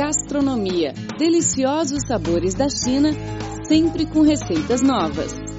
Gastronomia. 0.00 0.94
Deliciosos 1.18 2.00
sabores 2.08 2.54
da 2.54 2.70
China, 2.70 3.10
sempre 3.68 4.06
com 4.06 4.22
receitas 4.22 4.80
novas. 4.80 5.49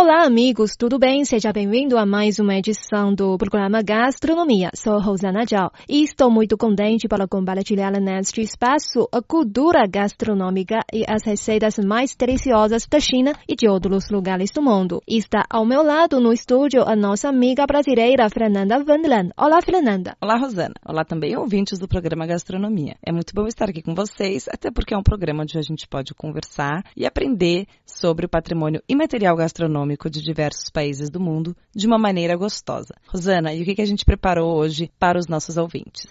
Olá, 0.00 0.24
amigos, 0.24 0.76
tudo 0.76 0.96
bem? 0.96 1.24
Seja 1.24 1.52
bem-vindo 1.52 1.98
a 1.98 2.06
mais 2.06 2.38
uma 2.38 2.54
edição 2.54 3.12
do 3.12 3.36
programa 3.36 3.82
Gastronomia. 3.82 4.70
Sou 4.72 5.00
Rosana 5.00 5.44
Zhao 5.44 5.72
e 5.88 6.04
estou 6.04 6.30
muito 6.30 6.56
contente 6.56 7.08
para 7.08 7.26
compartilhar 7.26 7.90
neste 8.00 8.40
espaço 8.40 9.08
a 9.10 9.20
cultura 9.20 9.84
gastronômica 9.88 10.78
e 10.92 11.02
as 11.04 11.24
receitas 11.24 11.78
mais 11.78 12.14
deliciosas 12.14 12.86
da 12.86 13.00
China 13.00 13.32
e 13.48 13.56
de 13.56 13.68
outros 13.68 14.08
lugares 14.08 14.52
do 14.54 14.62
mundo. 14.62 15.02
Está 15.04 15.44
ao 15.50 15.66
meu 15.66 15.82
lado 15.82 16.20
no 16.20 16.32
estúdio 16.32 16.84
a 16.86 16.94
nossa 16.94 17.28
amiga 17.28 17.66
brasileira 17.66 18.30
Fernanda 18.30 18.76
Wendland. 18.78 19.32
Olá, 19.36 19.60
Fernanda. 19.60 20.16
Olá, 20.22 20.38
Rosana. 20.38 20.74
Olá 20.86 21.04
também, 21.04 21.36
ouvintes 21.36 21.76
do 21.76 21.88
programa 21.88 22.24
Gastronomia. 22.24 22.94
É 23.04 23.10
muito 23.10 23.34
bom 23.34 23.48
estar 23.48 23.68
aqui 23.68 23.82
com 23.82 23.96
vocês, 23.96 24.46
até 24.48 24.70
porque 24.70 24.94
é 24.94 24.96
um 24.96 25.02
programa 25.02 25.42
onde 25.42 25.58
a 25.58 25.62
gente 25.62 25.88
pode 25.88 26.14
conversar 26.14 26.84
e 26.96 27.04
aprender 27.04 27.66
sobre 27.84 28.26
o 28.26 28.28
patrimônio 28.28 28.80
imaterial 28.88 29.34
gastronômico 29.34 29.87
gastronômico 29.88 30.10
de 30.10 30.22
diversos 30.22 30.68
países 30.70 31.08
do 31.08 31.18
mundo 31.18 31.56
de 31.74 31.86
uma 31.86 31.98
maneira 31.98 32.36
gostosa. 32.36 32.94
Rosana, 33.08 33.54
e 33.54 33.62
o 33.62 33.64
que 33.64 33.80
a 33.80 33.86
gente 33.86 34.04
preparou 34.04 34.56
hoje 34.56 34.90
para 34.98 35.18
os 35.18 35.26
nossos 35.26 35.56
ouvintes? 35.56 36.06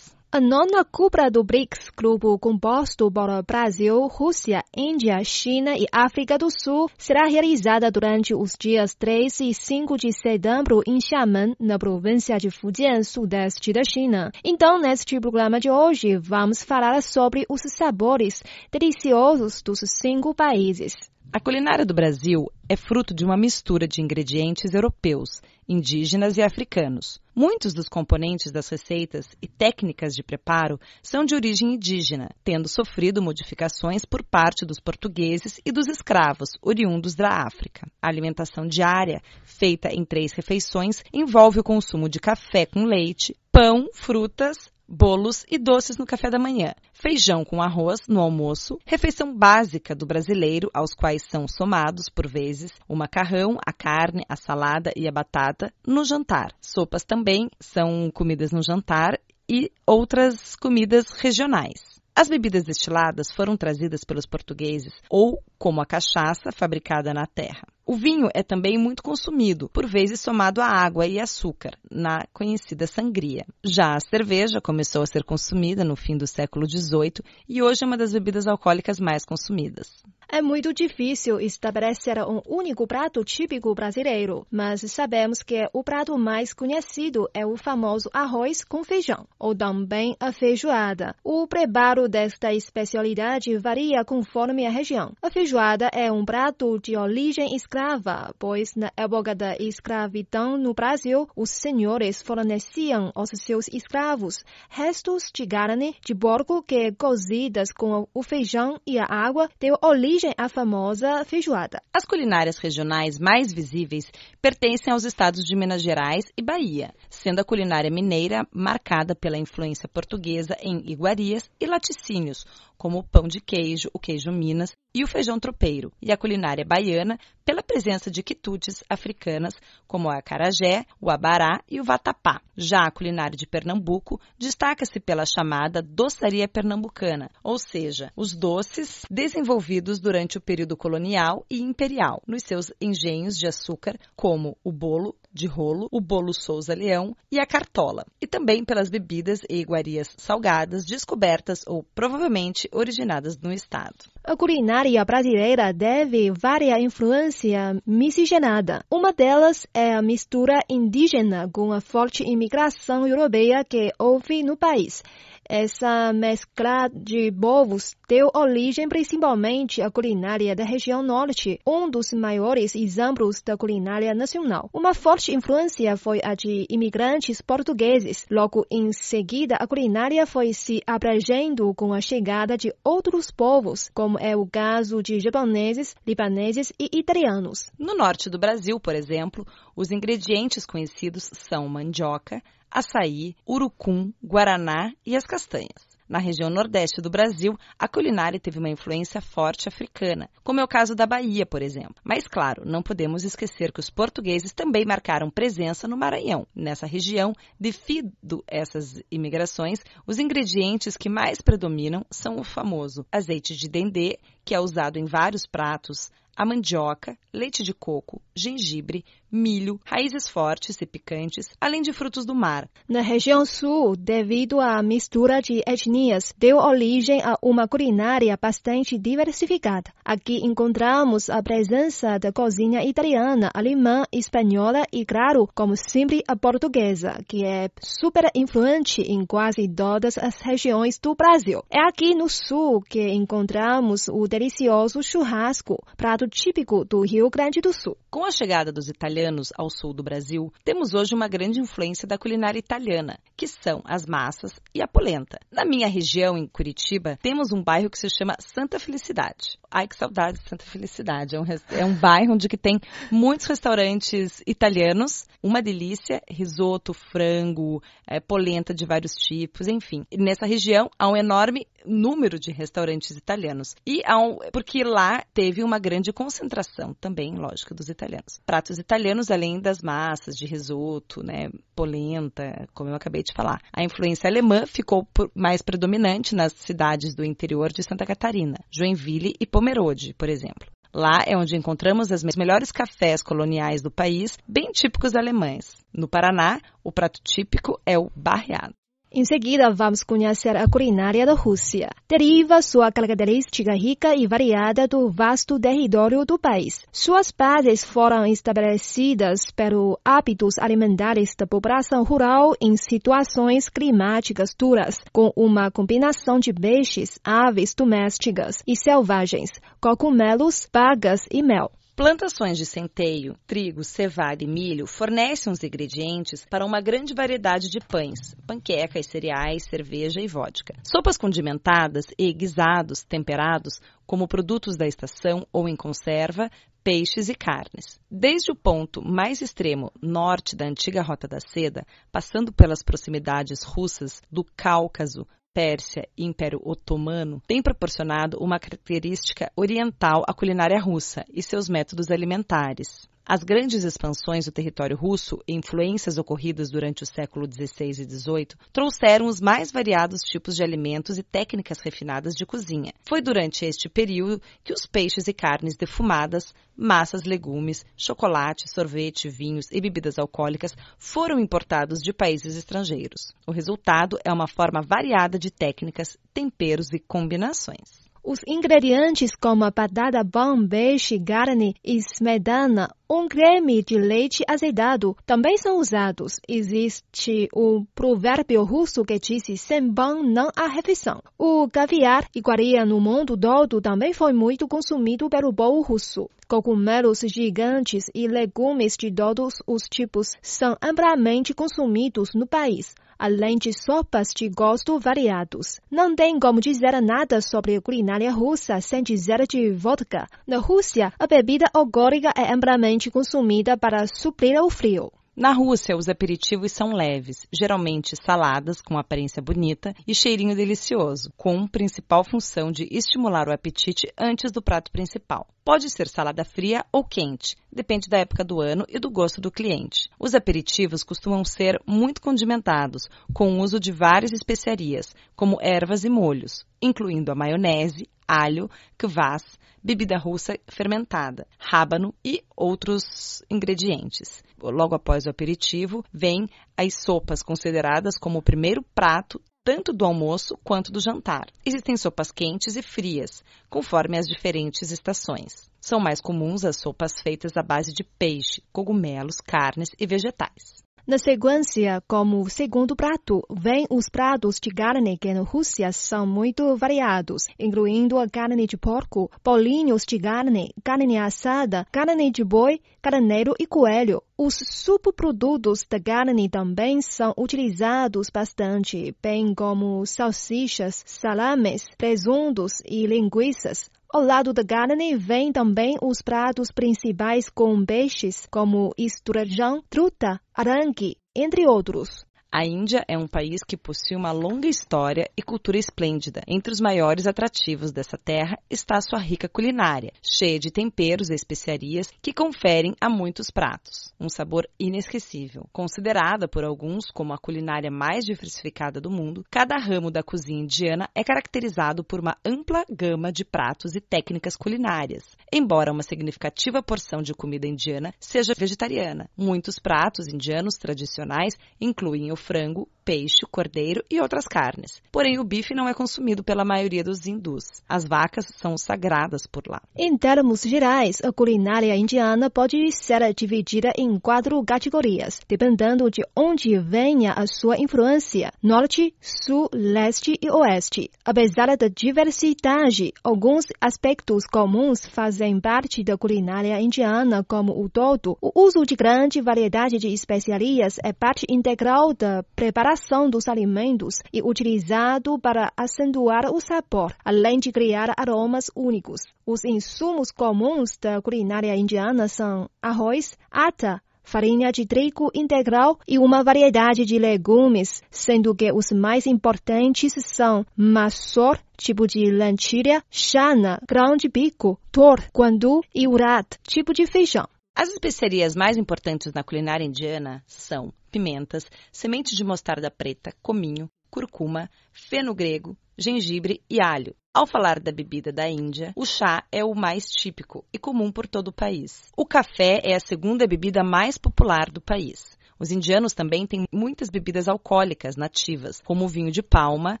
A 0.30 0.42
nona 0.42 0.84
cúpula 0.84 1.30
do 1.30 1.42
BRICS, 1.42 1.90
grupo 1.96 2.38
composto 2.38 3.10
por 3.10 3.42
Brasil, 3.44 4.06
Rússia, 4.08 4.62
Índia, 4.76 5.24
China 5.24 5.74
e 5.74 5.86
África 5.90 6.36
do 6.36 6.48
Sul, 6.50 6.90
será 6.98 7.26
realizada 7.26 7.90
durante 7.90 8.34
os 8.34 8.52
dias 8.60 8.94
3 8.94 9.40
e 9.40 9.54
5 9.54 9.96
de 9.96 10.12
setembro 10.12 10.82
em 10.86 11.00
Xiamen, 11.00 11.56
na 11.58 11.78
província 11.78 12.36
de 12.36 12.50
Fujian, 12.50 13.02
sudeste 13.02 13.72
da 13.72 13.82
China. 13.82 14.30
Então, 14.44 14.78
neste 14.78 15.18
programa 15.18 15.58
de 15.58 15.70
hoje, 15.70 16.18
vamos 16.18 16.62
falar 16.62 17.02
sobre 17.02 17.46
os 17.48 17.62
sabores 17.62 18.42
deliciosos 18.70 19.62
dos 19.62 19.80
cinco 19.82 20.34
países. 20.34 20.94
A 21.30 21.38
culinária 21.38 21.84
do 21.84 21.92
Brasil 21.92 22.46
é 22.66 22.74
fruto 22.74 23.12
de 23.12 23.22
uma 23.22 23.36
mistura 23.36 23.86
de 23.86 24.00
ingredientes 24.00 24.72
europeus, 24.72 25.42
indígenas 25.68 26.38
e 26.38 26.42
africanos. 26.42 27.20
Muitos 27.36 27.74
dos 27.74 27.86
componentes 27.86 28.50
das 28.50 28.66
receitas 28.70 29.28
e 29.42 29.46
técnicas 29.46 30.14
de 30.14 30.22
preparo 30.22 30.80
são 31.02 31.26
de 31.26 31.34
origem 31.34 31.74
indígena, 31.74 32.30
tendo 32.42 32.66
sofrido 32.66 33.20
modificações 33.20 34.06
por 34.06 34.24
parte 34.24 34.64
dos 34.64 34.80
portugueses 34.80 35.60
e 35.66 35.70
dos 35.70 35.86
escravos 35.86 36.48
oriundos 36.62 37.14
da 37.14 37.28
África. 37.46 37.86
A 38.00 38.08
alimentação 38.08 38.66
diária, 38.66 39.20
feita 39.44 39.90
em 39.92 40.06
três 40.06 40.32
refeições, 40.32 41.04
envolve 41.12 41.60
o 41.60 41.64
consumo 41.64 42.08
de 42.08 42.18
café 42.18 42.64
com 42.64 42.84
leite, 42.84 43.36
pão, 43.52 43.86
frutas, 43.92 44.56
bolos 44.88 45.44
e 45.50 45.58
doces 45.58 45.98
no 45.98 46.06
café 46.06 46.30
da 46.30 46.38
manhã, 46.38 46.72
feijão 46.92 47.44
com 47.44 47.60
arroz 47.60 48.00
no 48.08 48.20
almoço, 48.20 48.78
refeição 48.86 49.36
básica 49.36 49.94
do 49.94 50.06
brasileiro, 50.06 50.70
aos 50.72 50.94
quais 50.94 51.22
são 51.30 51.46
somados, 51.46 52.08
por 52.08 52.26
vezes, 52.26 52.72
o 52.88 52.96
macarrão, 52.96 53.58
a 53.66 53.72
carne, 53.72 54.24
a 54.28 54.36
salada 54.36 54.90
e 54.96 55.06
a 55.06 55.12
batata, 55.12 55.72
no 55.86 56.04
jantar. 56.04 56.52
Sopas 56.60 57.04
também 57.04 57.50
são 57.60 58.10
comidas 58.12 58.50
no 58.50 58.62
jantar 58.62 59.20
e 59.48 59.70
outras 59.86 60.56
comidas 60.56 61.12
regionais. 61.12 61.98
As 62.14 62.28
bebidas 62.28 62.64
destiladas 62.64 63.30
foram 63.30 63.56
trazidas 63.56 64.02
pelos 64.02 64.26
portugueses 64.26 64.92
ou 65.08 65.40
como 65.56 65.80
a 65.80 65.86
cachaça 65.86 66.50
fabricada 66.50 67.14
na 67.14 67.26
terra. 67.26 67.62
O 67.90 67.96
vinho 67.96 68.28
é 68.34 68.42
também 68.42 68.76
muito 68.76 69.02
consumido, 69.02 69.66
por 69.70 69.86
vezes 69.86 70.20
somado 70.20 70.60
a 70.60 70.66
água 70.66 71.06
e 71.06 71.18
açúcar, 71.18 71.70
na 71.90 72.26
conhecida 72.34 72.86
sangria. 72.86 73.46
Já 73.64 73.94
a 73.94 74.00
cerveja 74.00 74.60
começou 74.60 75.00
a 75.00 75.06
ser 75.06 75.24
consumida 75.24 75.82
no 75.84 75.96
fim 75.96 76.14
do 76.14 76.26
século 76.26 76.68
XVIII 76.68 77.24
e 77.48 77.62
hoje 77.62 77.82
é 77.82 77.86
uma 77.86 77.96
das 77.96 78.12
bebidas 78.12 78.46
alcoólicas 78.46 79.00
mais 79.00 79.24
consumidas. 79.24 80.04
É 80.30 80.42
muito 80.42 80.74
difícil 80.74 81.40
estabelecer 81.40 82.18
um 82.18 82.42
único 82.46 82.86
prato 82.86 83.24
típico 83.24 83.74
brasileiro, 83.74 84.46
mas 84.50 84.82
sabemos 84.92 85.42
que 85.42 85.66
o 85.72 85.82
prato 85.82 86.18
mais 86.18 86.52
conhecido 86.52 87.26
é 87.32 87.46
o 87.46 87.56
famoso 87.56 88.10
arroz 88.12 88.62
com 88.62 88.84
feijão, 88.84 89.26
ou 89.38 89.54
também 89.54 90.14
a 90.20 90.30
feijoada. 90.30 91.16
O 91.24 91.46
preparo 91.46 92.06
desta 92.06 92.52
especialidade 92.52 93.56
varia 93.56 94.04
conforme 94.04 94.66
a 94.66 94.70
região. 94.70 95.14
A 95.22 95.30
feijoada 95.30 95.88
é 95.94 96.12
um 96.12 96.26
prato 96.26 96.78
de 96.78 96.94
origem 96.94 97.56
escrava, 97.56 98.34
pois 98.38 98.74
na 98.76 98.92
época 98.98 99.34
da 99.34 99.56
escravidão 99.56 100.58
no 100.58 100.74
Brasil, 100.74 101.26
os 101.34 101.50
senhores 101.50 102.20
forneciam 102.20 103.10
aos 103.14 103.30
seus 103.32 103.66
escravos 103.68 104.44
restos 104.68 105.30
de 105.34 105.46
carne 105.46 105.96
de 106.04 106.14
porco 106.14 106.62
que 106.62 106.92
cozidas 106.92 107.72
com 107.72 108.06
o 108.12 108.22
feijão 108.22 108.78
e 108.86 108.98
a 108.98 109.06
água 109.06 109.48
deu 109.58 109.74
origem 109.82 110.17
origem 110.18 110.34
a 110.36 110.48
famosa 110.48 111.24
feijoada. 111.24 111.80
As 111.94 112.04
culinárias 112.04 112.58
regionais 112.58 113.20
mais 113.20 113.52
visíveis 113.52 114.10
pertencem 114.42 114.92
aos 114.92 115.04
estados 115.04 115.44
de 115.44 115.54
Minas 115.54 115.80
Gerais 115.80 116.24
e 116.36 116.42
Bahia, 116.42 116.92
sendo 117.08 117.40
a 117.40 117.44
culinária 117.44 117.88
mineira 117.90 118.44
marcada 118.52 119.14
pela 119.14 119.38
influência 119.38 119.88
portuguesa 119.88 120.56
em 120.60 120.82
iguarias 120.90 121.48
e 121.60 121.66
laticínios, 121.66 122.44
como 122.76 122.98
o 122.98 123.04
pão 123.04 123.28
de 123.28 123.40
queijo, 123.40 123.90
o 123.92 123.98
queijo 123.98 124.30
Minas 124.32 124.72
e 124.94 125.04
o 125.04 125.06
feijão 125.06 125.38
tropeiro, 125.38 125.92
e 126.00 126.10
a 126.10 126.16
culinária 126.16 126.64
baiana 126.64 127.18
pela 127.44 127.62
presença 127.62 128.10
de 128.10 128.22
quitutes 128.22 128.84
africanas 128.88 129.54
como 129.86 130.08
a 130.10 130.18
acarajé, 130.18 130.84
o 131.00 131.10
abará 131.10 131.62
e 131.68 131.80
o 131.80 131.84
vatapá. 131.84 132.40
Já 132.56 132.80
a 132.82 132.90
culinária 132.90 133.36
de 133.36 133.46
Pernambuco 133.46 134.20
destaca-se 134.38 135.00
pela 135.00 135.24
chamada 135.24 135.82
doçaria 135.82 136.48
pernambucana, 136.48 137.30
ou 137.42 137.58
seja, 137.58 138.12
os 138.16 138.34
doces 138.34 139.02
desenvolvidos 139.10 139.98
durante 140.08 140.38
o 140.38 140.40
período 140.40 140.74
colonial 140.74 141.44
e 141.50 141.60
imperial, 141.60 142.22
nos 142.26 142.42
seus 142.42 142.72
engenhos 142.80 143.36
de 143.36 143.46
açúcar, 143.46 143.98
como 144.16 144.56
o 144.64 144.72
bolo, 144.72 145.14
de 145.30 145.46
rolo, 145.46 145.86
o 145.92 146.00
bolo 146.00 146.32
Souza 146.32 146.72
Leão 146.72 147.14
e 147.30 147.38
a 147.38 147.44
cartola, 147.44 148.06
e 148.18 148.26
também 148.26 148.64
pelas 148.64 148.88
bebidas 148.88 149.42
e 149.50 149.56
iguarias 149.56 150.14
salgadas 150.16 150.86
descobertas 150.86 151.62
ou 151.66 151.84
provavelmente 151.94 152.66
originadas 152.72 153.36
no 153.36 153.52
estado. 153.52 153.96
A 154.24 154.34
culinária 154.34 155.04
brasileira 155.04 155.74
deve 155.74 156.30
várias 156.30 156.80
influência 156.80 157.78
miscigenada. 157.86 158.82
Uma 158.90 159.12
delas 159.12 159.66
é 159.74 159.92
a 159.92 160.00
mistura 160.00 160.60
indígena 160.70 161.50
com 161.52 161.70
a 161.70 161.82
forte 161.82 162.22
imigração 162.22 163.06
europeia 163.06 163.62
que 163.62 163.92
houve 163.98 164.42
no 164.42 164.56
país. 164.56 165.02
Essa 165.50 166.12
mescla 166.12 166.90
de 166.92 167.32
povos 167.32 167.96
deu 168.06 168.30
origem 168.34 168.86
principalmente 168.86 169.80
à 169.80 169.90
culinária 169.90 170.54
da 170.54 170.62
região 170.62 171.02
norte, 171.02 171.58
um 171.66 171.88
dos 171.88 172.12
maiores 172.12 172.74
exemplos 172.74 173.40
da 173.40 173.56
culinária 173.56 174.12
nacional. 174.14 174.68
Uma 174.74 174.92
forte 174.92 175.34
influência 175.34 175.96
foi 175.96 176.20
a 176.22 176.34
de 176.34 176.66
imigrantes 176.68 177.40
portugueses. 177.40 178.26
Logo 178.30 178.66
em 178.70 178.92
seguida, 178.92 179.56
a 179.56 179.66
culinária 179.66 180.26
foi 180.26 180.52
se 180.52 180.82
abrangendo 180.86 181.72
com 181.74 181.94
a 181.94 182.00
chegada 182.02 182.54
de 182.54 182.70
outros 182.84 183.30
povos, 183.30 183.88
como 183.94 184.18
é 184.18 184.36
o 184.36 184.46
caso 184.46 185.02
de 185.02 185.18
japoneses, 185.18 185.96
libaneses 186.06 186.74
e 186.78 186.90
italianos. 186.92 187.70
No 187.78 187.94
norte 187.94 188.28
do 188.28 188.38
Brasil, 188.38 188.78
por 188.78 188.94
exemplo, 188.94 189.46
os 189.74 189.90
ingredientes 189.90 190.66
conhecidos 190.66 191.30
são 191.32 191.66
mandioca, 191.66 192.42
açaí, 192.70 193.34
urucum, 193.46 194.12
guaraná 194.22 194.92
e 195.04 195.16
as 195.16 195.24
castanhas. 195.24 195.88
Na 196.08 196.18
região 196.18 196.48
nordeste 196.48 197.02
do 197.02 197.10
Brasil, 197.10 197.58
a 197.78 197.86
culinária 197.86 198.40
teve 198.40 198.58
uma 198.58 198.70
influência 198.70 199.20
forte 199.20 199.68
africana, 199.68 200.30
como 200.42 200.58
é 200.58 200.64
o 200.64 200.68
caso 200.68 200.94
da 200.94 201.06
Bahia, 201.06 201.44
por 201.44 201.60
exemplo. 201.60 201.96
Mas, 202.02 202.26
claro, 202.26 202.62
não 202.64 202.82
podemos 202.82 203.24
esquecer 203.24 203.70
que 203.70 203.80
os 203.80 203.90
portugueses 203.90 204.54
também 204.54 204.86
marcaram 204.86 205.30
presença 205.30 205.86
no 205.86 205.98
Maranhão. 205.98 206.46
Nessa 206.56 206.86
região, 206.86 207.34
devido 207.60 208.42
essas 208.46 209.02
imigrações, 209.10 209.80
os 210.06 210.18
ingredientes 210.18 210.96
que 210.96 211.10
mais 211.10 211.42
predominam 211.42 212.06
são 212.10 212.36
o 212.36 212.44
famoso 212.44 213.04
azeite 213.12 213.54
de 213.54 213.68
dendê, 213.68 214.18
que 214.46 214.54
é 214.54 214.60
usado 214.60 214.98
em 214.98 215.04
vários 215.04 215.46
pratos, 215.46 216.10
a 216.38 216.46
mandioca, 216.46 217.18
leite 217.34 217.64
de 217.64 217.74
coco, 217.74 218.22
gengibre, 218.34 219.04
milho, 219.30 219.78
raízes 219.84 220.28
fortes 220.28 220.80
e 220.80 220.86
picantes, 220.86 221.48
além 221.60 221.82
de 221.82 221.92
frutos 221.92 222.24
do 222.24 222.34
mar. 222.34 222.68
Na 222.88 223.00
região 223.00 223.44
sul, 223.44 223.94
devido 223.96 224.60
à 224.60 224.82
mistura 224.82 225.40
de 225.40 225.62
etnias, 225.66 226.34
deu 226.38 226.56
origem 226.56 227.20
a 227.22 227.36
uma 227.42 227.68
culinária 227.68 228.38
bastante 228.40 228.98
diversificada. 228.98 229.92
Aqui 230.04 230.38
encontramos 230.44 231.28
a 231.28 231.42
presença 231.42 232.18
da 232.18 232.32
cozinha 232.32 232.84
italiana, 232.84 233.50
alemã, 233.52 234.04
espanhola 234.12 234.84
e, 234.92 235.04
claro, 235.04 235.48
como 235.54 235.76
sempre, 235.76 236.22
a 236.26 236.34
portuguesa, 236.34 237.20
que 237.28 237.44
é 237.44 237.68
super 237.80 238.30
influente 238.34 239.02
em 239.02 239.26
quase 239.26 239.68
todas 239.68 240.16
as 240.16 240.40
regiões 240.40 240.98
do 240.98 241.14
Brasil. 241.14 241.62
É 241.70 241.80
aqui 241.80 242.14
no 242.14 242.28
sul 242.28 242.80
que 242.80 243.08
encontramos 243.10 244.08
o 244.08 244.26
delicioso 244.26 245.02
churrasco, 245.02 245.76
prato 245.96 246.26
típico 246.26 246.84
do 246.84 247.02
Rio 247.02 247.28
Grande 247.28 247.60
do 247.60 247.72
Sul. 247.72 247.96
Com 248.10 248.24
a 248.24 248.30
chegada 248.30 248.72
dos 248.72 248.88
italianos, 248.88 249.17
italianos 249.18 249.52
ao 249.56 249.68
sul 249.68 249.92
do 249.92 250.02
Brasil, 250.02 250.52
temos 250.64 250.94
hoje 250.94 251.14
uma 251.14 251.28
grande 251.28 251.60
influência 251.60 252.06
da 252.06 252.16
culinária 252.16 252.58
italiana, 252.58 253.18
que 253.36 253.46
são 253.46 253.82
as 253.84 254.06
massas 254.06 254.52
e 254.74 254.80
a 254.80 254.86
polenta. 254.86 255.38
Na 255.50 255.64
minha 255.64 255.88
região, 255.88 256.38
em 256.38 256.46
Curitiba, 256.46 257.18
temos 257.20 257.52
um 257.52 257.62
bairro 257.62 257.90
que 257.90 257.98
se 257.98 258.08
chama 258.08 258.36
Santa 258.38 258.78
Felicidade. 258.78 259.58
Ai, 259.70 259.88
que 259.88 259.96
saudade 259.96 260.38
de 260.38 260.48
Santa 260.48 260.64
Felicidade. 260.64 261.36
É 261.36 261.40
um, 261.40 261.44
é 261.70 261.84
um 261.84 261.94
bairro 261.94 262.34
onde 262.34 262.48
que 262.48 262.56
tem 262.56 262.78
muitos 263.10 263.46
restaurantes 263.46 264.42
italianos, 264.46 265.26
uma 265.42 265.60
delícia, 265.60 266.22
risoto, 266.28 266.94
frango, 266.94 267.82
é, 268.06 268.20
polenta 268.20 268.72
de 268.72 268.86
vários 268.86 269.14
tipos, 269.14 269.66
enfim. 269.66 270.04
Nessa 270.16 270.46
região 270.46 270.88
há 270.98 271.08
um 271.08 271.16
enorme 271.16 271.66
número 271.84 272.38
de 272.38 272.50
restaurantes 272.52 273.16
italianos. 273.16 273.74
E 273.86 274.00
um, 274.12 274.38
porque 274.52 274.82
lá 274.84 275.22
teve 275.32 275.62
uma 275.62 275.78
grande 275.78 276.12
concentração 276.12 276.94
também, 276.94 277.34
lógico, 277.34 277.74
dos 277.74 277.88
italianos. 277.88 278.40
Pratos 278.44 278.78
italianos, 278.78 279.30
além 279.30 279.60
das 279.60 279.82
massas 279.82 280.34
de 280.34 280.46
risoto, 280.46 281.22
né, 281.22 281.48
polenta, 281.74 282.66
como 282.74 282.90
eu 282.90 282.94
acabei 282.94 283.22
de 283.22 283.32
falar. 283.32 283.60
A 283.72 283.82
influência 283.82 284.28
alemã 284.28 284.66
ficou 284.66 285.06
mais 285.34 285.62
predominante 285.62 286.34
nas 286.34 286.52
cidades 286.52 287.14
do 287.14 287.24
interior 287.24 287.72
de 287.72 287.82
Santa 287.82 288.06
Catarina, 288.06 288.56
Joinville 288.70 289.34
e 289.40 289.46
Pomerode, 289.46 290.14
por 290.14 290.28
exemplo. 290.28 290.68
Lá 290.94 291.18
é 291.26 291.36
onde 291.36 291.54
encontramos 291.54 292.10
os 292.10 292.36
melhores 292.36 292.72
cafés 292.72 293.22
coloniais 293.22 293.82
do 293.82 293.90
país, 293.90 294.38
bem 294.48 294.70
típicos 294.72 295.14
alemães. 295.14 295.76
No 295.92 296.08
Paraná, 296.08 296.60
o 296.82 296.90
prato 296.90 297.20
típico 297.22 297.78
é 297.84 297.98
o 297.98 298.10
barreado. 298.16 298.74
Em 299.10 299.24
seguida, 299.24 299.70
vamos 299.70 300.02
conhecer 300.02 300.54
a 300.54 300.68
culinária 300.68 301.24
da 301.24 301.32
Rússia. 301.32 301.88
Deriva 302.06 302.60
sua 302.60 302.92
característica 302.92 303.72
rica 303.72 304.14
e 304.14 304.26
variada 304.26 304.86
do 304.86 305.10
vasto 305.10 305.58
território 305.58 306.26
do 306.26 306.38
país. 306.38 306.84
Suas 306.92 307.32
bases 307.32 307.82
foram 307.82 308.26
estabelecidas 308.26 309.50
pelos 309.50 309.96
hábitos 310.04 310.58
alimentares 310.58 311.34
da 311.34 311.46
população 311.46 312.04
rural 312.04 312.52
em 312.60 312.76
situações 312.76 313.70
climáticas 313.70 314.54
duras, 314.54 314.98
com 315.10 315.32
uma 315.34 315.70
combinação 315.70 316.38
de 316.38 316.52
peixes, 316.52 317.18
aves 317.24 317.74
domésticas 317.74 318.62
e 318.66 318.76
selvagens, 318.76 319.50
cogumelos, 319.80 320.68
bagas 320.70 321.22
e 321.32 321.42
mel. 321.42 321.70
Plantações 321.98 322.56
de 322.56 322.64
centeio, 322.64 323.36
trigo, 323.44 323.82
cevada 323.82 324.44
e 324.44 324.46
milho 324.46 324.86
fornecem 324.86 325.52
os 325.52 325.64
ingredientes 325.64 326.46
para 326.48 326.64
uma 326.64 326.80
grande 326.80 327.12
variedade 327.12 327.68
de 327.68 327.80
pães, 327.80 328.36
panquecas, 328.46 329.04
cereais, 329.06 329.64
cerveja 329.64 330.20
e 330.20 330.28
vodka. 330.28 330.74
Sopas 330.84 331.18
condimentadas 331.18 332.04
e 332.16 332.32
guisados 332.32 333.02
temperados 333.02 333.80
como 334.06 334.28
produtos 334.28 334.76
da 334.76 334.86
estação 334.86 335.44
ou 335.52 335.68
em 335.68 335.74
conserva, 335.74 336.48
peixes 336.84 337.28
e 337.28 337.34
carnes. 337.34 337.98
Desde 338.08 338.52
o 338.52 338.54
ponto 338.54 339.02
mais 339.02 339.42
extremo 339.42 339.90
norte 340.00 340.54
da 340.54 340.68
antiga 340.68 341.02
Rota 341.02 341.26
da 341.26 341.40
Seda, 341.40 341.84
passando 342.12 342.52
pelas 342.52 342.80
proximidades 342.80 343.64
russas 343.64 344.22
do 344.30 344.44
Cáucaso, 344.56 345.26
Pérsia 345.52 346.08
e 346.16 346.24
Império 346.24 346.60
Otomano 346.64 347.42
têm 347.46 347.62
proporcionado 347.62 348.38
uma 348.40 348.58
característica 348.58 349.50
oriental 349.56 350.22
à 350.26 350.32
culinária 350.32 350.80
russa 350.80 351.24
e 351.32 351.42
seus 351.42 351.68
métodos 351.68 352.10
alimentares. 352.10 353.08
As 353.30 353.44
grandes 353.44 353.84
expansões 353.84 354.46
do 354.46 354.52
território 354.52 354.96
russo 354.96 355.38
e 355.46 355.52
influências 355.52 356.16
ocorridas 356.16 356.70
durante 356.70 357.02
o 357.02 357.06
século 357.06 357.44
XVI 357.44 357.90
e 357.90 357.92
XVIII 357.92 358.56
trouxeram 358.72 359.26
os 359.26 359.38
mais 359.38 359.70
variados 359.70 360.22
tipos 360.22 360.56
de 360.56 360.62
alimentos 360.62 361.18
e 361.18 361.22
técnicas 361.22 361.78
refinadas 361.80 362.32
de 362.32 362.46
cozinha. 362.46 362.90
Foi 363.06 363.20
durante 363.20 363.66
este 363.66 363.86
período 363.86 364.40
que 364.64 364.72
os 364.72 364.86
peixes 364.86 365.28
e 365.28 365.34
carnes 365.34 365.76
defumadas, 365.76 366.54
massas, 366.74 367.24
legumes, 367.24 367.84
chocolate, 367.98 368.66
sorvete, 368.66 369.28
vinhos 369.28 369.70
e 369.70 369.78
bebidas 369.78 370.18
alcoólicas 370.18 370.74
foram 370.96 371.38
importados 371.38 371.98
de 371.98 372.14
países 372.14 372.56
estrangeiros. 372.56 373.34
O 373.46 373.52
resultado 373.52 374.18
é 374.24 374.32
uma 374.32 374.48
forma 374.48 374.80
variada 374.80 375.38
de 375.38 375.50
técnicas, 375.50 376.16
temperos 376.32 376.94
e 376.94 376.98
combinações. 376.98 378.07
Os 378.22 378.40
ingredientes 378.46 379.30
como 379.34 379.70
batata 379.70 380.24
pão, 380.24 380.66
peixe, 380.66 381.18
carne 381.18 381.74
e 381.84 381.98
smetana, 381.98 382.88
um 383.08 383.26
creme 383.26 383.82
de 383.82 383.96
leite 383.96 384.44
azedado 384.46 385.16
também 385.24 385.56
são 385.56 385.78
usados. 385.78 386.40
Existe 386.46 387.48
o 387.54 387.84
provérbio 387.94 388.64
russo 388.64 389.04
que 389.04 389.18
diz 389.18 389.44
sem 389.60 389.92
pão 389.92 390.22
não 390.22 390.50
há 390.54 390.66
refeição. 390.66 391.22
O 391.38 391.68
caviar, 391.68 392.28
iguaria 392.34 392.84
no 392.84 393.00
mundo 393.00 393.36
todo, 393.36 393.80
também 393.80 394.12
foi 394.12 394.32
muito 394.32 394.68
consumido 394.68 395.30
pelo 395.30 395.54
povo 395.54 395.80
russo. 395.80 396.28
Cogumelos 396.46 397.20
gigantes 397.20 398.10
e 398.14 398.26
legumes 398.26 398.96
de 398.98 399.10
todos 399.10 399.54
os 399.66 399.84
tipos 399.84 400.36
são 400.42 400.76
amplamente 400.82 401.54
consumidos 401.54 402.34
no 402.34 402.46
país 402.46 402.94
além 403.18 403.56
de 403.56 403.72
sopas 403.72 404.28
de 404.34 404.48
gosto 404.48 404.98
variados. 404.98 405.80
Não 405.90 406.14
tem 406.14 406.38
como 406.38 406.60
dizer 406.60 407.00
nada 407.02 407.40
sobre 407.40 407.76
a 407.76 407.80
culinária 407.80 408.30
russa 408.30 408.80
sem 408.80 409.02
dizer 409.02 409.46
de 409.46 409.70
vodka. 409.72 410.26
Na 410.46 410.58
Rússia, 410.58 411.12
a 411.18 411.26
bebida 411.26 411.66
alcoólica 411.74 412.32
é 412.36 412.52
amplamente 412.52 413.10
consumida 413.10 413.76
para 413.76 414.06
suprir 414.06 414.62
o 414.62 414.70
frio. 414.70 415.10
Na 415.38 415.52
Rússia, 415.52 415.96
os 415.96 416.08
aperitivos 416.08 416.72
são 416.72 416.92
leves, 416.92 417.46
geralmente 417.52 418.16
saladas 418.16 418.80
com 418.80 418.98
aparência 418.98 419.40
bonita 419.40 419.94
e 420.04 420.12
cheirinho 420.12 420.56
delicioso, 420.56 421.32
com 421.36 421.64
principal 421.68 422.24
função 422.24 422.72
de 422.72 422.88
estimular 422.90 423.48
o 423.48 423.52
apetite 423.52 424.12
antes 424.18 424.50
do 424.50 424.60
prato 424.60 424.90
principal. 424.90 425.46
Pode 425.68 425.90
ser 425.90 426.08
salada 426.08 426.46
fria 426.46 426.82
ou 426.90 427.04
quente, 427.04 427.54
depende 427.70 428.08
da 428.08 428.16
época 428.16 428.42
do 428.42 428.58
ano 428.58 428.86
e 428.88 428.98
do 428.98 429.10
gosto 429.10 429.38
do 429.38 429.50
cliente. 429.50 430.08
Os 430.18 430.34
aperitivos 430.34 431.04
costumam 431.04 431.44
ser 431.44 431.78
muito 431.86 432.22
condimentados, 432.22 433.02
com 433.34 433.52
o 433.52 433.60
uso 433.60 433.78
de 433.78 433.92
várias 433.92 434.32
especiarias, 434.32 435.14
como 435.36 435.60
ervas 435.60 436.04
e 436.04 436.08
molhos, 436.08 436.64
incluindo 436.80 437.30
a 437.30 437.34
maionese, 437.34 438.08
alho, 438.26 438.70
kvass, 438.96 439.44
bebida 439.84 440.16
russa 440.16 440.58
fermentada, 440.66 441.46
rábano 441.58 442.14
e 442.24 442.42
outros 442.56 443.42
ingredientes. 443.50 444.42
Logo 444.58 444.94
após 444.94 445.26
o 445.26 445.30
aperitivo, 445.30 446.02
vem 446.10 446.48
as 446.78 446.94
sopas 446.94 447.42
consideradas 447.42 448.16
como 448.18 448.38
o 448.38 448.42
primeiro 448.42 448.82
prato 448.94 449.38
tanto 449.68 449.92
do 449.92 450.06
almoço 450.06 450.56
quanto 450.64 450.90
do 450.90 450.98
jantar. 450.98 451.48
Existem 451.62 451.94
sopas 451.94 452.30
quentes 452.30 452.74
e 452.74 452.80
frias, 452.80 453.44
conforme 453.68 454.16
as 454.16 454.26
diferentes 454.26 454.90
estações. 454.90 455.70
São 455.78 456.00
mais 456.00 456.22
comuns 456.22 456.64
as 456.64 456.76
sopas 456.76 457.20
feitas 457.20 457.54
à 457.54 457.62
base 457.62 457.92
de 457.92 458.02
peixe, 458.02 458.62
cogumelos, 458.72 459.42
carnes 459.42 459.90
e 460.00 460.06
vegetais. 460.06 460.87
Na 461.08 461.16
sequência, 461.16 462.02
como 462.06 462.50
segundo 462.50 462.94
prato, 462.94 463.42
vêm 463.50 463.86
os 463.88 464.10
pratos 464.10 464.60
de 464.60 464.68
carne 464.68 465.16
que 465.16 465.32
na 465.32 465.40
Rússia 465.40 465.90
são 465.90 466.26
muito 466.26 466.76
variados, 466.76 467.44
incluindo 467.58 468.18
a 468.18 468.28
carne 468.28 468.66
de 468.66 468.76
porco, 468.76 469.30
bolinhos 469.42 470.04
de 470.06 470.18
carne, 470.18 470.70
carne 470.84 471.16
assada, 471.16 471.86
carne 471.90 472.30
de 472.30 472.44
boi, 472.44 472.82
carneiro 473.00 473.54
e 473.58 473.66
coelho. 473.66 474.22
Os 474.36 474.58
subprodutos 474.62 475.82
da 475.90 475.98
carne 475.98 476.46
também 476.46 477.00
são 477.00 477.32
utilizados 477.38 478.28
bastante, 478.28 479.16
bem 479.22 479.54
como 479.54 480.04
salsichas, 480.04 481.02
salames, 481.06 481.88
presuntos 481.96 482.82
e 482.84 483.06
linguiças. 483.06 483.90
Ao 484.10 484.22
lado 484.22 484.54
da 484.54 484.64
carne 484.64 485.14
vêm 485.16 485.52
também 485.52 485.96
os 486.00 486.22
pratos 486.22 486.72
principais 486.72 487.50
com 487.50 487.84
peixes, 487.84 488.46
como 488.50 488.94
esturjão, 488.96 489.82
truta, 489.90 490.40
arangue, 490.54 491.18
entre 491.36 491.66
outros. 491.66 492.27
A 492.50 492.64
Índia 492.64 493.04
é 493.06 493.16
um 493.18 493.28
país 493.28 493.62
que 493.62 493.76
possui 493.76 494.16
uma 494.16 494.32
longa 494.32 494.66
história 494.66 495.30
e 495.36 495.42
cultura 495.42 495.76
esplêndida. 495.76 496.40
Entre 496.48 496.72
os 496.72 496.80
maiores 496.80 497.26
atrativos 497.26 497.92
dessa 497.92 498.16
terra 498.16 498.58
está 498.70 498.98
sua 499.02 499.18
rica 499.18 499.50
culinária, 499.50 500.14
cheia 500.22 500.58
de 500.58 500.70
temperos 500.70 501.28
e 501.28 501.34
especiarias 501.34 502.10
que 502.22 502.32
conferem 502.32 502.94
a 503.02 503.10
muitos 503.10 503.50
pratos 503.50 504.14
um 504.20 504.28
sabor 504.28 504.68
inesquecível. 504.78 505.68
Considerada 505.72 506.48
por 506.48 506.64
alguns 506.64 507.10
como 507.10 507.32
a 507.32 507.38
culinária 507.38 507.90
mais 507.90 508.24
diversificada 508.24 509.00
do 509.00 509.10
mundo, 509.10 509.44
cada 509.50 509.76
ramo 509.76 510.10
da 510.10 510.22
cozinha 510.22 510.62
indiana 510.62 511.08
é 511.14 511.22
caracterizado 511.22 512.02
por 512.02 512.20
uma 512.20 512.36
ampla 512.44 512.84
gama 512.90 513.30
de 513.30 513.44
pratos 513.44 513.94
e 513.94 514.00
técnicas 514.00 514.56
culinárias. 514.56 515.36
Embora 515.52 515.92
uma 515.92 516.02
significativa 516.02 516.82
porção 516.82 517.22
de 517.22 517.34
comida 517.34 517.66
indiana 517.66 518.12
seja 518.18 518.54
vegetariana, 518.56 519.30
muitos 519.36 519.78
pratos 519.78 520.26
indianos 520.26 520.74
tradicionais 520.76 521.56
incluem 521.80 522.32
frango, 522.38 522.88
peixe, 523.08 523.46
cordeiro 523.50 524.04
e 524.10 524.20
outras 524.20 524.44
carnes. 524.46 525.00
Porém, 525.10 525.38
o 525.38 525.44
bife 525.44 525.74
não 525.74 525.88
é 525.88 525.94
consumido 525.94 526.44
pela 526.44 526.62
maioria 526.62 527.02
dos 527.02 527.26
hindus. 527.26 527.64
As 527.88 528.04
vacas 528.04 528.52
são 528.58 528.76
sagradas 528.76 529.46
por 529.46 529.62
lá. 529.66 529.80
Em 529.96 530.14
termos 530.14 530.60
gerais, 530.60 531.16
a 531.24 531.32
culinária 531.32 531.96
indiana 531.96 532.50
pode 532.50 532.92
ser 532.92 533.22
dividida 533.32 533.90
em 533.96 534.18
quatro 534.18 534.62
categorias, 534.62 535.40
dependendo 535.48 536.10
de 536.10 536.22
onde 536.36 536.78
venha 536.78 537.32
a 537.32 537.46
sua 537.46 537.78
influência: 537.78 538.52
norte, 538.62 539.14
sul, 539.22 539.70
leste 539.72 540.38
e 540.42 540.50
oeste. 540.50 541.10
Apesar 541.24 541.74
da 541.78 541.88
diversidade, 541.88 543.14
alguns 543.24 543.64
aspectos 543.80 544.44
comuns 544.44 545.06
fazem 545.06 545.58
parte 545.58 546.04
da 546.04 546.18
culinária 546.18 546.78
indiana 546.78 547.42
como 547.42 547.72
o 547.72 547.88
todo. 547.88 548.36
O 548.42 548.52
uso 548.54 548.84
de 548.84 548.94
grande 548.94 549.40
variedade 549.40 549.96
de 549.96 550.08
especiarias 550.08 550.98
é 551.02 551.10
parte 551.10 551.46
integral 551.48 552.12
da 552.12 552.42
preparação 552.54 552.97
dos 553.30 553.48
alimentos 553.48 554.16
e 554.32 554.42
utilizado 554.42 555.38
para 555.38 555.72
acentuar 555.76 556.52
o 556.52 556.60
sabor, 556.60 557.14
além 557.24 557.58
de 557.58 557.72
criar 557.72 558.12
aromas 558.16 558.70
únicos. 558.74 559.20
Os 559.46 559.64
insumos 559.64 560.30
comuns 560.30 560.98
da 561.00 561.20
culinária 561.22 561.74
indiana 561.74 562.28
são 562.28 562.68
arroz, 562.82 563.36
ata, 563.50 564.02
farinha 564.28 564.70
de 564.70 564.84
trigo 564.84 565.30
integral 565.34 565.98
e 566.06 566.18
uma 566.18 566.44
variedade 566.44 567.06
de 567.06 567.18
legumes, 567.18 568.02
sendo 568.10 568.54
que 568.54 568.70
os 568.70 568.92
mais 568.92 569.26
importantes 569.26 570.12
são 570.18 570.66
maçor, 570.76 571.58
tipo 571.78 572.06
de 572.06 572.30
lentilha, 572.30 573.02
chana, 573.10 573.80
grão 573.88 574.16
de 574.16 574.28
bico, 574.28 574.78
tor, 574.92 575.24
guandu 575.34 575.80
e 575.94 576.06
urad, 576.06 576.46
tipo 576.62 576.92
de 576.92 577.06
feijão. 577.06 577.48
As 577.80 577.90
especiarias 577.90 578.56
mais 578.56 578.76
importantes 578.76 579.32
na 579.32 579.44
culinária 579.44 579.84
indiana 579.84 580.42
são 580.48 580.92
pimentas, 581.12 581.64
semente 581.92 582.34
de 582.34 582.42
mostarda 582.42 582.90
preta, 582.90 583.32
cominho, 583.40 583.88
curcuma, 584.10 584.68
feno 584.90 585.32
grego, 585.32 585.78
gengibre 585.96 586.60
e 586.68 586.82
alho. 586.82 587.14
Ao 587.32 587.46
falar 587.46 587.78
da 587.78 587.92
bebida 587.92 588.32
da 588.32 588.48
Índia, 588.48 588.92
o 588.96 589.06
chá 589.06 589.44
é 589.52 589.64
o 589.64 589.76
mais 589.76 590.10
típico 590.10 590.64
e 590.72 590.76
comum 590.76 591.12
por 591.12 591.28
todo 591.28 591.48
o 591.48 591.52
país. 591.52 592.10
O 592.16 592.26
café 592.26 592.80
é 592.82 592.96
a 592.96 593.00
segunda 593.00 593.46
bebida 593.46 593.84
mais 593.84 594.18
popular 594.18 594.72
do 594.72 594.80
país. 594.80 595.38
Os 595.56 595.70
indianos 595.70 596.12
também 596.12 596.48
têm 596.48 596.66
muitas 596.72 597.08
bebidas 597.08 597.46
alcoólicas 597.46 598.16
nativas, 598.16 598.82
como 598.84 599.04
o 599.04 599.08
vinho 599.08 599.30
de 599.30 599.40
palma, 599.40 600.00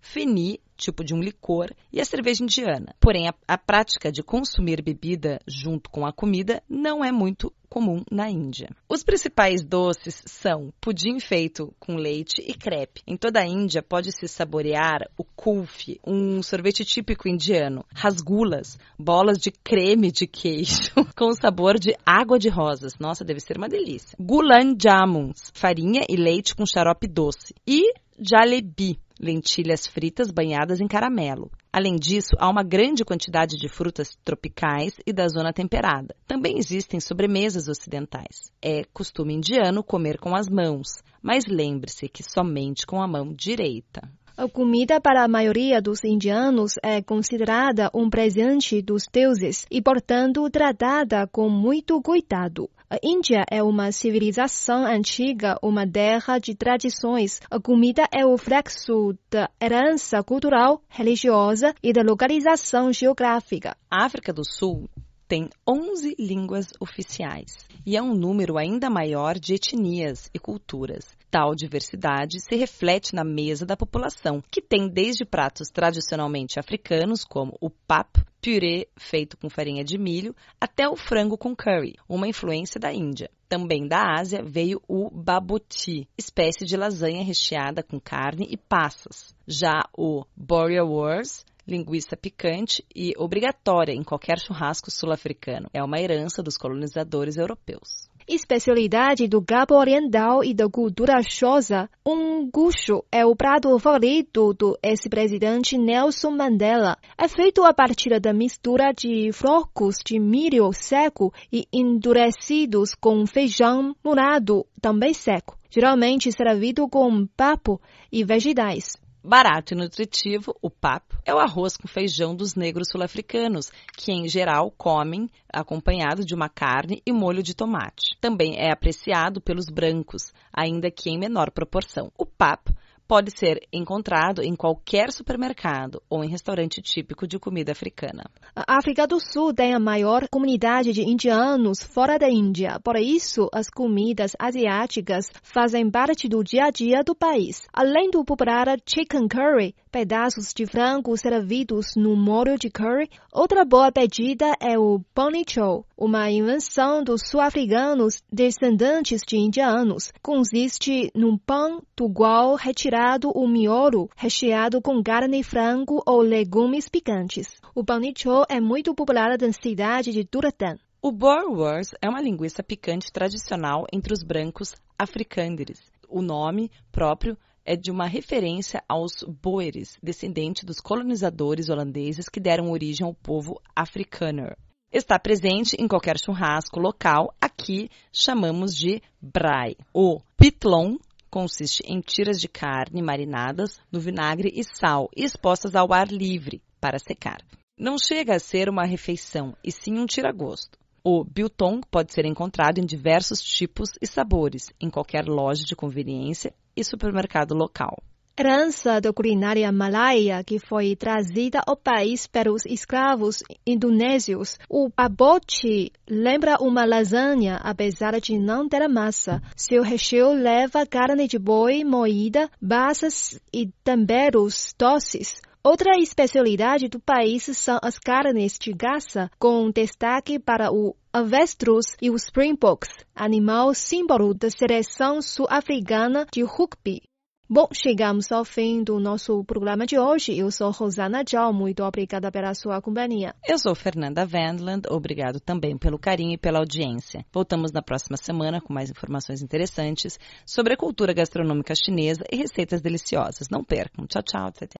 feni, 0.00 0.58
tipo 0.76 1.02
de 1.04 1.14
um 1.14 1.20
licor, 1.20 1.72
e 1.92 2.00
a 2.00 2.04
cerveja 2.04 2.44
indiana. 2.44 2.94
Porém, 3.00 3.28
a, 3.28 3.34
a 3.48 3.58
prática 3.58 4.12
de 4.12 4.22
consumir 4.22 4.82
bebida 4.82 5.40
junto 5.46 5.90
com 5.90 6.06
a 6.06 6.12
comida 6.12 6.62
não 6.68 7.04
é 7.04 7.10
muito 7.10 7.52
comum 7.68 8.02
na 8.10 8.30
Índia. 8.30 8.70
Os 8.88 9.02
principais 9.02 9.62
doces 9.62 10.22
são 10.26 10.72
pudim 10.80 11.18
feito 11.20 11.74
com 11.78 11.96
leite 11.96 12.40
e 12.40 12.54
crepe. 12.54 13.02
Em 13.06 13.16
toda 13.16 13.40
a 13.40 13.46
Índia 13.46 13.82
pode-se 13.82 14.26
saborear 14.28 15.08
o 15.16 15.24
kulfi, 15.24 16.00
um 16.06 16.42
sorvete 16.42 16.84
típico 16.84 17.28
indiano, 17.28 17.84
rasgulas, 17.94 18.78
bolas 18.98 19.38
de 19.38 19.50
creme 19.50 20.10
de 20.10 20.26
queijo 20.26 20.92
com 21.16 21.32
sabor 21.34 21.78
de 21.78 21.94
água 22.04 22.38
de 22.38 22.48
rosas. 22.48 22.94
Nossa, 22.98 23.24
deve 23.24 23.40
ser 23.40 23.56
uma 23.56 23.68
delícia. 23.68 24.16
Gulan 24.18 24.74
jamuns, 24.80 25.50
farinha 25.52 26.02
e 26.08 26.16
leite 26.16 26.54
com 26.54 26.64
xarope 26.64 27.06
doce. 27.06 27.54
E 27.66 27.92
jalebi, 28.18 28.98
lentilhas 29.20 29.86
fritas 29.86 30.30
banhadas 30.30 30.80
em 30.80 30.86
caramelo. 30.86 31.50
Além 31.72 31.96
disso, 31.96 32.36
há 32.38 32.48
uma 32.48 32.62
grande 32.62 33.04
quantidade 33.04 33.56
de 33.56 33.68
frutas 33.68 34.16
tropicais 34.24 34.94
e 35.06 35.12
da 35.12 35.28
zona 35.28 35.52
temperada. 35.52 36.14
Também 36.26 36.58
existem 36.58 37.00
sobremesas 37.00 37.68
ocidentais. 37.68 38.50
É 38.62 38.84
costume 38.92 39.34
indiano 39.34 39.82
comer 39.82 40.18
com 40.18 40.34
as 40.34 40.48
mãos, 40.48 41.02
mas 41.22 41.44
lembre-se 41.46 42.08
que 42.08 42.22
somente 42.22 42.86
com 42.86 43.02
a 43.02 43.06
mão 43.06 43.34
direita. 43.34 44.08
A 44.38 44.46
comida 44.46 45.00
para 45.00 45.24
a 45.24 45.28
maioria 45.28 45.80
dos 45.80 46.04
indianos 46.04 46.74
é 46.82 47.00
considerada 47.00 47.90
um 47.94 48.10
presente 48.10 48.82
dos 48.82 49.06
deuses 49.10 49.64
e, 49.70 49.80
portanto, 49.80 50.50
tratada 50.50 51.26
com 51.26 51.48
muito 51.48 52.02
cuidado. 52.02 52.68
A 52.90 52.98
Índia 53.02 53.46
é 53.50 53.62
uma 53.62 53.90
civilização 53.90 54.84
antiga, 54.84 55.58
uma 55.62 55.90
terra 55.90 56.38
de 56.38 56.54
tradições. 56.54 57.40
A 57.50 57.58
comida 57.58 58.06
é 58.14 58.26
o 58.26 58.32
reflexo 58.32 59.16
da 59.30 59.48
herança 59.58 60.22
cultural, 60.22 60.82
religiosa 60.86 61.74
e 61.82 61.90
da 61.90 62.02
localização 62.02 62.92
geográfica. 62.92 63.74
África 63.90 64.34
do 64.34 64.42
Sul 64.44 64.86
tem 65.28 65.48
11 65.68 66.14
línguas 66.18 66.68
oficiais 66.80 67.66
e 67.84 67.96
é 67.96 68.02
um 68.02 68.14
número 68.14 68.56
ainda 68.56 68.88
maior 68.88 69.38
de 69.38 69.54
etnias 69.54 70.30
e 70.32 70.38
culturas. 70.38 71.16
Tal 71.30 71.54
diversidade 71.54 72.40
se 72.40 72.56
reflete 72.56 73.14
na 73.14 73.24
mesa 73.24 73.66
da 73.66 73.76
população, 73.76 74.42
que 74.50 74.62
tem 74.62 74.88
desde 74.88 75.24
pratos 75.24 75.68
tradicionalmente 75.68 76.58
africanos, 76.58 77.24
como 77.24 77.56
o 77.60 77.68
pap, 77.68 78.20
purê 78.40 78.88
feito 78.96 79.36
com 79.36 79.50
farinha 79.50 79.84
de 79.84 79.98
milho, 79.98 80.34
até 80.60 80.88
o 80.88 80.96
frango 80.96 81.36
com 81.36 81.54
curry, 81.54 81.96
uma 82.08 82.28
influência 82.28 82.80
da 82.80 82.92
Índia. 82.92 83.30
Também 83.48 83.86
da 83.86 84.18
Ásia 84.18 84.42
veio 84.42 84.80
o 84.88 85.10
babuti, 85.10 86.08
espécie 86.16 86.64
de 86.64 86.76
lasanha 86.76 87.24
recheada 87.24 87.82
com 87.82 88.00
carne 88.00 88.46
e 88.50 88.56
passas. 88.56 89.34
Já 89.46 89.88
o 89.96 90.24
boerewors 90.36 91.44
linguiça 91.66 92.16
picante 92.16 92.84
e 92.94 93.12
obrigatória 93.16 93.92
em 93.92 94.02
qualquer 94.02 94.38
churrasco 94.38 94.90
sul-africano. 94.90 95.68
É 95.72 95.82
uma 95.82 96.00
herança 96.00 96.42
dos 96.42 96.56
colonizadores 96.56 97.36
europeus. 97.36 98.08
Especialidade 98.28 99.28
do 99.28 99.40
Gabo 99.40 99.76
Oriental 99.76 100.42
e 100.42 100.52
da 100.52 100.68
cultura 100.68 101.22
Xhosa, 101.22 101.88
um 102.04 102.50
gucho 102.50 103.04
é 103.12 103.24
o 103.24 103.36
prato 103.36 103.78
favorito 103.78 104.52
do 104.52 104.76
ex-presidente 104.82 105.78
Nelson 105.78 106.32
Mandela. 106.32 106.96
É 107.16 107.28
feito 107.28 107.62
a 107.62 107.72
partir 107.72 108.18
da 108.18 108.32
mistura 108.32 108.92
de 108.92 109.30
flocos 109.32 109.98
de 110.04 110.18
milho 110.18 110.72
seco 110.72 111.32
e 111.52 111.68
endurecidos 111.72 112.96
com 112.96 113.24
feijão 113.26 113.94
murado, 114.04 114.66
também 114.82 115.14
seco. 115.14 115.56
Geralmente 115.70 116.32
servido 116.32 116.88
com 116.88 117.26
papo 117.28 117.80
e 118.10 118.24
vegetais. 118.24 119.05
Barato 119.28 119.74
e 119.74 119.76
nutritivo, 119.76 120.56
o 120.62 120.70
pap 120.70 121.02
é 121.24 121.34
o 121.34 121.38
arroz 121.40 121.76
com 121.76 121.88
feijão 121.88 122.32
dos 122.32 122.54
negros 122.54 122.86
sul-africanos, 122.88 123.72
que 123.96 124.12
em 124.12 124.28
geral 124.28 124.70
comem 124.70 125.28
acompanhado 125.52 126.24
de 126.24 126.32
uma 126.32 126.48
carne 126.48 127.02
e 127.04 127.12
molho 127.12 127.42
de 127.42 127.52
tomate. 127.52 128.16
Também 128.20 128.56
é 128.56 128.70
apreciado 128.70 129.40
pelos 129.40 129.66
brancos, 129.66 130.32
ainda 130.52 130.92
que 130.92 131.10
em 131.10 131.18
menor 131.18 131.50
proporção. 131.50 132.12
O 132.16 132.24
pap 132.24 132.70
pode 133.06 133.30
ser 133.38 133.60
encontrado 133.72 134.42
em 134.42 134.54
qualquer 134.54 135.12
supermercado 135.12 136.02
ou 136.10 136.24
em 136.24 136.28
restaurante 136.28 136.82
típico 136.82 137.26
de 137.26 137.38
comida 137.38 137.72
africana. 137.72 138.24
A 138.54 138.76
África 138.78 139.06
do 139.06 139.20
Sul 139.20 139.54
tem 139.54 139.74
a 139.74 139.78
maior 139.78 140.28
comunidade 140.28 140.92
de 140.92 141.02
indianos 141.02 141.82
fora 141.82 142.18
da 142.18 142.28
Índia. 142.28 142.80
Por 142.82 142.96
isso, 142.96 143.48
as 143.52 143.68
comidas 143.70 144.32
asiáticas 144.38 145.26
fazem 145.42 145.88
parte 145.90 146.28
do 146.28 146.42
dia 146.42 146.64
a 146.64 146.70
dia 146.70 147.02
do 147.04 147.14
país. 147.14 147.62
Além 147.72 148.10
do 148.10 148.24
popular 148.24 148.66
chicken 148.86 149.28
curry, 149.28 149.74
pedaços 149.90 150.52
de 150.52 150.66
frango 150.66 151.16
servidos 151.16 151.94
no 151.96 152.16
molho 152.16 152.58
de 152.58 152.70
curry, 152.70 153.08
outra 153.32 153.64
boa 153.64 153.92
pedida 153.92 154.52
é 154.60 154.78
o 154.78 155.00
panichou, 155.14 155.86
uma 155.96 156.30
invenção 156.30 157.02
dos 157.02 157.22
sul-africanos 157.30 158.22
descendentes 158.30 159.22
de 159.26 159.36
indianos. 159.36 160.12
Consiste 160.20 161.10
num 161.14 161.38
pão 161.38 161.82
do 161.96 162.12
qual 162.12 162.56
retirado 162.56 162.95
o 163.34 163.46
miolo 163.46 164.08
recheado 164.16 164.80
com 164.80 165.02
carne, 165.02 165.42
frango 165.42 166.02
ou 166.06 166.20
legumes 166.20 166.88
picantes. 166.88 167.48
O 167.74 167.84
panicho 167.84 168.44
é 168.48 168.60
muito 168.60 168.94
popular 168.94 169.36
na 169.38 169.52
cidade 169.52 170.12
de 170.12 170.24
Duratan. 170.24 170.76
O 171.02 171.12
Boerewors 171.12 171.90
é 172.00 172.08
uma 172.08 172.20
linguiça 172.20 172.62
picante 172.62 173.12
tradicional 173.12 173.86
entre 173.92 174.12
os 174.12 174.22
brancos 174.22 174.74
africânderes. 174.98 175.80
O 176.08 176.22
nome 176.22 176.70
próprio 176.90 177.36
é 177.64 177.76
de 177.76 177.90
uma 177.90 178.06
referência 178.06 178.82
aos 178.88 179.12
Boeres, 179.42 179.98
descendentes 180.02 180.64
dos 180.64 180.80
colonizadores 180.80 181.68
holandeses 181.68 182.28
que 182.28 182.40
deram 182.40 182.70
origem 182.70 183.06
ao 183.06 183.12
povo 183.12 183.60
afrikaner. 183.74 184.56
Está 184.90 185.18
presente 185.18 185.76
em 185.78 185.86
qualquer 185.86 186.16
churrasco 186.18 186.80
local, 186.80 187.34
aqui 187.40 187.90
chamamos 188.12 188.74
de 188.74 189.02
braai. 189.20 189.76
O 189.92 190.20
pitlon 190.36 190.96
consiste 191.30 191.82
em 191.86 192.00
tiras 192.00 192.40
de 192.40 192.48
carne 192.48 193.02
marinadas 193.02 193.80
no 193.90 194.00
vinagre 194.00 194.50
e 194.54 194.62
sal 194.64 195.08
expostas 195.16 195.74
ao 195.74 195.92
ar 195.92 196.08
livre 196.08 196.62
para 196.80 196.98
secar. 196.98 197.38
Não 197.78 197.98
chega 197.98 198.34
a 198.34 198.38
ser 198.38 198.68
uma 198.68 198.86
refeição, 198.86 199.54
e 199.62 199.70
sim 199.70 199.98
um 199.98 200.06
tira-gosto. 200.06 200.78
O 201.04 201.22
biltong 201.22 201.86
pode 201.90 202.12
ser 202.12 202.24
encontrado 202.24 202.78
em 202.78 202.86
diversos 202.86 203.40
tipos 203.40 203.90
e 204.00 204.06
sabores, 204.06 204.72
em 204.80 204.90
qualquer 204.90 205.26
loja 205.26 205.64
de 205.64 205.76
conveniência 205.76 206.54
e 206.76 206.82
supermercado 206.82 207.54
local. 207.54 208.02
Herança 208.38 209.00
da 209.00 209.12
culinária 209.12 209.72
malaia 209.72 210.44
que 210.44 210.58
foi 210.58 210.94
trazida 210.94 211.62
ao 211.66 211.74
país 211.74 212.26
pelos 212.26 212.66
escravos 212.66 213.42
indonésios. 213.66 214.58
O 214.68 214.90
pabote 214.90 215.90
lembra 216.08 216.58
uma 216.60 216.84
lasanha, 216.84 217.56
apesar 217.62 218.20
de 218.20 218.38
não 218.38 218.68
ter 218.68 218.86
massa. 218.88 219.42
Seu 219.56 219.82
recheio 219.82 220.32
leva 220.32 220.84
carne 220.84 221.26
de 221.26 221.38
boi 221.38 221.82
moída, 221.82 222.50
passas 222.60 223.40
e 223.52 223.70
temperos 223.82 224.74
doces. 224.78 225.40
Outra 225.64 225.98
especialidade 225.98 226.88
do 226.88 227.00
país 227.00 227.44
são 227.56 227.78
as 227.82 227.98
carnes 227.98 228.56
de 228.56 228.72
caça, 228.72 229.30
com 229.38 229.70
destaque 229.70 230.38
para 230.38 230.70
o 230.70 230.94
avestruz 231.12 231.96
e 232.00 232.10
o 232.10 232.14
springboks, 232.14 232.90
animal 233.14 233.74
símbolo 233.74 234.32
da 234.34 234.50
seleção 234.50 235.20
sul-africana 235.20 236.26
de 236.30 236.44
rugby. 236.44 237.02
Bom, 237.48 237.68
chegamos 237.72 238.32
ao 238.32 238.44
fim 238.44 238.82
do 238.82 238.98
nosso 238.98 239.44
programa 239.44 239.86
de 239.86 239.96
hoje. 239.96 240.36
Eu 240.36 240.50
sou 240.50 240.72
Rosana 240.72 241.22
Tchau, 241.22 241.52
muito 241.52 241.84
obrigada 241.84 242.28
pela 242.32 242.52
sua 242.54 242.82
companhia. 242.82 243.36
Eu 243.46 243.56
sou 243.56 243.72
Fernanda 243.72 244.26
Vandland, 244.26 244.88
obrigado 244.90 245.38
também 245.38 245.78
pelo 245.78 245.96
carinho 245.96 246.32
e 246.32 246.36
pela 246.36 246.58
audiência. 246.58 247.24
Voltamos 247.32 247.70
na 247.70 247.80
próxima 247.80 248.16
semana 248.16 248.60
com 248.60 248.74
mais 248.74 248.90
informações 248.90 249.42
interessantes 249.42 250.18
sobre 250.44 250.74
a 250.74 250.76
cultura 250.76 251.12
gastronômica 251.12 251.72
chinesa 251.76 252.24
e 252.32 252.36
receitas 252.36 252.80
deliciosas. 252.80 253.48
Não 253.48 253.62
percam. 253.62 254.08
Tchau, 254.08 254.22
tchau. 254.24 254.52